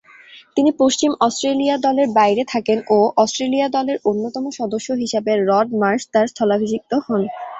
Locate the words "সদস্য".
4.59-4.89